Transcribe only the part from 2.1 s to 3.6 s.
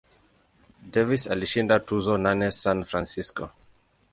nane San Francisco.